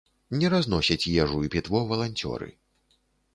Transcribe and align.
Не 0.37 0.47
разносяць 0.53 1.09
ежу 1.25 1.37
і 1.49 1.51
пітво 1.57 1.83
валанцёры. 1.93 2.49